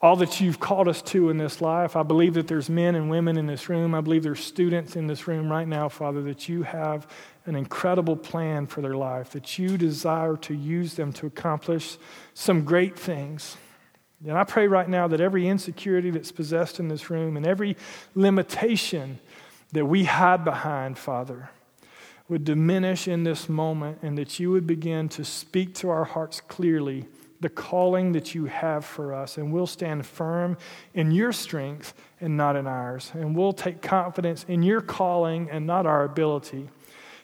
[0.02, 1.94] all that you've called us to in this life.
[1.94, 3.94] I believe that there's men and women in this room.
[3.94, 7.06] I believe there's students in this room right now, Father, that you have
[7.44, 11.98] an incredible plan for their life, that you desire to use them to accomplish
[12.32, 13.58] some great things.
[14.26, 17.76] And I pray right now that every insecurity that's possessed in this room and every
[18.14, 19.18] limitation
[19.72, 21.50] that we hide behind, Father,
[22.28, 26.40] would diminish in this moment and that you would begin to speak to our hearts
[26.40, 27.06] clearly
[27.40, 30.58] the calling that you have for us, and we'll stand firm
[30.94, 33.10] in your strength and not in ours.
[33.14, 36.68] And we'll take confidence in your calling and not our ability.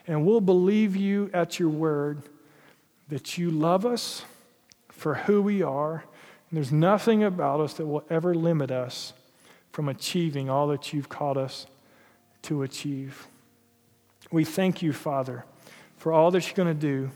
[0.07, 2.23] And we'll believe you at your word
[3.09, 4.25] that you love us
[4.89, 6.05] for who we are.
[6.51, 9.13] And there's nothing about us that will ever limit us
[9.73, 11.67] from achieving all that you've called us
[12.43, 13.27] to achieve.
[14.33, 15.45] We thank you, Father,
[15.99, 17.11] for all that you're going to do